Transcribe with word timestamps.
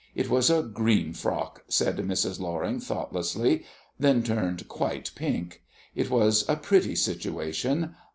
"It 0.15 0.31
was 0.31 0.49
a 0.49 0.63
green 0.63 1.13
frock," 1.13 1.63
said 1.67 1.97
Mrs. 1.97 2.39
Loring 2.39 2.79
thoughtlessly; 2.79 3.65
then 3.99 4.23
turned 4.23 4.67
quite 4.67 5.11
pink. 5.13 5.61
It 5.93 6.09
was 6.09 6.43
a 6.49 6.55
pretty 6.55 6.95
situation. 6.95 7.93